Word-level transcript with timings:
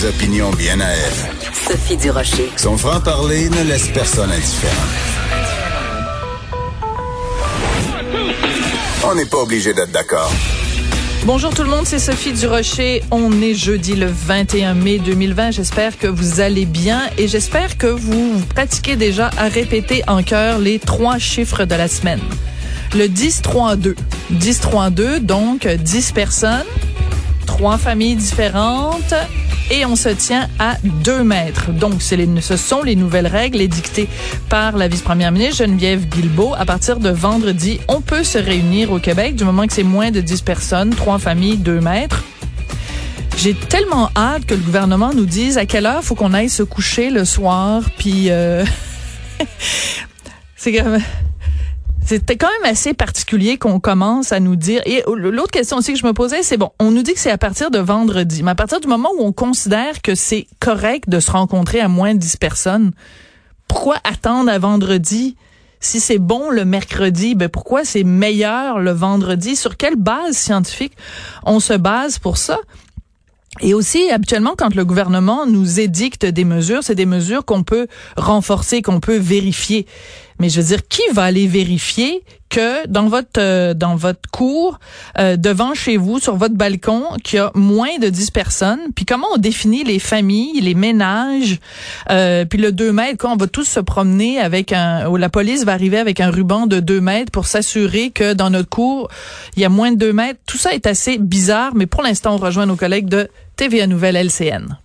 Des 0.00 0.06
opinions 0.06 0.50
bien 0.52 0.80
à 0.80 0.88
elle. 0.88 1.52
Sophie 1.52 1.96
Durocher. 1.96 2.50
Son 2.56 2.78
franc-parler 2.78 3.50
ne 3.50 3.62
laisse 3.64 3.88
personne 3.88 4.30
indifférent. 4.30 4.74
On 9.04 9.14
n'est 9.14 9.26
pas 9.26 9.38
obligé 9.38 9.74
d'être 9.74 9.92
d'accord. 9.92 10.32
Bonjour 11.26 11.52
tout 11.52 11.64
le 11.64 11.68
monde, 11.68 11.84
c'est 11.84 11.98
Sophie 11.98 12.32
Durocher. 12.32 13.02
On 13.10 13.42
est 13.42 13.54
jeudi 13.54 13.94
le 13.94 14.06
21 14.06 14.72
mai 14.72 14.98
2020. 15.00 15.50
J'espère 15.50 15.98
que 15.98 16.06
vous 16.06 16.40
allez 16.40 16.64
bien 16.64 17.02
et 17.18 17.28
j'espère 17.28 17.76
que 17.76 17.88
vous 17.88 18.40
pratiquez 18.54 18.96
déjà 18.96 19.30
à 19.36 19.48
répéter 19.48 20.02
en 20.06 20.22
chœur 20.22 20.58
les 20.58 20.78
trois 20.78 21.18
chiffres 21.18 21.66
de 21.66 21.74
la 21.74 21.88
semaine. 21.88 22.20
Le 22.94 23.06
10-3-2. 23.06 23.96
10-3-2, 24.32 25.18
donc 25.18 25.66
10 25.66 26.12
personnes, 26.12 26.64
trois 27.44 27.76
familles 27.76 28.16
différentes 28.16 29.14
et 29.70 29.86
on 29.86 29.96
se 29.96 30.08
tient 30.08 30.48
à 30.58 30.76
deux 30.82 31.22
mètres. 31.22 31.70
Donc, 31.70 32.02
ce 32.02 32.56
sont 32.56 32.82
les 32.82 32.96
nouvelles 32.96 33.26
règles 33.26 33.60
édictées 33.60 34.08
par 34.48 34.76
la 34.76 34.88
vice-première 34.88 35.32
ministre 35.32 35.58
Geneviève 35.58 36.08
Guilbeault. 36.08 36.54
À 36.54 36.64
partir 36.64 36.98
de 36.98 37.10
vendredi, 37.10 37.80
on 37.88 38.00
peut 38.00 38.24
se 38.24 38.38
réunir 38.38 38.92
au 38.92 38.98
Québec 38.98 39.36
du 39.36 39.44
moment 39.44 39.66
que 39.66 39.72
c'est 39.72 39.82
moins 39.82 40.10
de 40.10 40.20
10 40.20 40.42
personnes, 40.42 40.90
trois 40.90 41.18
familles, 41.18 41.56
deux 41.56 41.80
mètres. 41.80 42.24
J'ai 43.38 43.54
tellement 43.54 44.10
hâte 44.16 44.44
que 44.44 44.54
le 44.54 44.60
gouvernement 44.60 45.12
nous 45.14 45.24
dise 45.24 45.56
à 45.56 45.64
quelle 45.64 45.86
heure 45.86 46.04
faut 46.04 46.14
qu'on 46.14 46.34
aille 46.34 46.50
se 46.50 46.62
coucher 46.62 47.10
le 47.10 47.24
soir, 47.24 47.82
puis 47.96 48.26
euh... 48.28 48.64
c'est 50.56 50.72
comme 50.72 50.98
c'était 52.10 52.36
quand 52.36 52.48
même 52.60 52.72
assez 52.72 52.92
particulier 52.92 53.56
qu'on 53.56 53.78
commence 53.78 54.32
à 54.32 54.40
nous 54.40 54.56
dire. 54.56 54.82
Et 54.84 55.04
l'autre 55.06 55.52
question 55.52 55.76
aussi 55.76 55.92
que 55.92 55.98
je 56.00 56.04
me 56.04 56.12
posais, 56.12 56.42
c'est 56.42 56.56
bon, 56.56 56.70
on 56.80 56.90
nous 56.90 57.02
dit 57.02 57.14
que 57.14 57.20
c'est 57.20 57.30
à 57.30 57.38
partir 57.38 57.70
de 57.70 57.78
vendredi, 57.78 58.42
mais 58.42 58.50
à 58.50 58.54
partir 58.56 58.80
du 58.80 58.88
moment 58.88 59.10
où 59.16 59.22
on 59.22 59.30
considère 59.30 60.02
que 60.02 60.16
c'est 60.16 60.48
correct 60.58 61.08
de 61.08 61.20
se 61.20 61.30
rencontrer 61.30 61.78
à 61.78 61.86
moins 61.86 62.14
de 62.14 62.18
10 62.18 62.36
personnes, 62.38 62.90
pourquoi 63.68 63.98
attendre 64.02 64.50
à 64.50 64.58
vendredi? 64.58 65.36
Si 65.78 66.00
c'est 66.00 66.18
bon 66.18 66.50
le 66.50 66.64
mercredi, 66.64 67.36
ben 67.36 67.48
pourquoi 67.48 67.84
c'est 67.84 68.02
meilleur 68.02 68.80
le 68.80 68.90
vendredi? 68.90 69.54
Sur 69.54 69.76
quelle 69.76 69.94
base 69.94 70.36
scientifique 70.36 70.94
on 71.44 71.60
se 71.60 71.74
base 71.74 72.18
pour 72.18 72.38
ça? 72.38 72.58
Et 73.60 73.74
aussi, 73.74 74.10
habituellement, 74.10 74.54
quand 74.56 74.74
le 74.74 74.84
gouvernement 74.84 75.44
nous 75.44 75.80
édicte 75.80 76.24
des 76.24 76.44
mesures, 76.44 76.82
c'est 76.82 76.94
des 76.94 77.06
mesures 77.06 77.44
qu'on 77.44 77.64
peut 77.64 77.88
renforcer, 78.16 78.80
qu'on 78.80 79.00
peut 79.00 79.18
vérifier. 79.18 79.86
Mais 80.40 80.48
je 80.48 80.60
veux 80.60 80.66
dire, 80.66 80.88
qui 80.88 81.02
va 81.12 81.24
aller 81.24 81.46
vérifier 81.46 82.24
que 82.48 82.86
dans 82.88 83.08
votre 83.08 83.38
euh, 83.38 83.74
dans 83.74 83.94
votre 83.94 84.28
cour, 84.32 84.80
euh, 85.18 85.36
devant 85.36 85.74
chez 85.74 85.98
vous, 85.98 86.18
sur 86.18 86.36
votre 86.36 86.54
balcon, 86.54 87.04
qu'il 87.22 87.36
y 87.36 87.40
a 87.40 87.52
moins 87.54 87.98
de 88.00 88.08
10 88.08 88.30
personnes? 88.30 88.80
Puis 88.96 89.04
comment 89.04 89.26
on 89.34 89.36
définit 89.36 89.84
les 89.84 89.98
familles, 89.98 90.60
les 90.60 90.74
ménages? 90.74 91.60
Euh, 92.10 92.46
puis 92.46 92.58
le 92.58 92.72
2 92.72 92.90
mètres, 92.90 93.18
quand 93.18 93.34
on 93.34 93.36
va 93.36 93.46
tous 93.46 93.64
se 93.64 93.80
promener 93.80 94.40
avec 94.40 94.72
un... 94.72 95.08
Où 95.08 95.16
la 95.16 95.28
police 95.28 95.64
va 95.64 95.72
arriver 95.72 95.98
avec 95.98 96.20
un 96.20 96.30
ruban 96.30 96.66
de 96.66 96.80
2 96.80 97.00
mètres 97.00 97.30
pour 97.30 97.46
s'assurer 97.46 98.10
que 98.10 98.32
dans 98.32 98.50
notre 98.50 98.70
cour, 98.70 99.08
il 99.56 99.62
y 99.62 99.64
a 99.66 99.68
moins 99.68 99.92
de 99.92 99.96
2 99.96 100.12
mètres. 100.12 100.40
Tout 100.46 100.58
ça 100.58 100.72
est 100.72 100.86
assez 100.86 101.18
bizarre, 101.18 101.74
mais 101.74 101.86
pour 101.86 102.02
l'instant, 102.02 102.34
on 102.34 102.38
rejoint 102.38 102.66
nos 102.66 102.76
collègues 102.76 103.08
de 103.08 103.28
TVA 103.56 103.86
Nouvelle 103.86 104.16
LCN. 104.16 104.78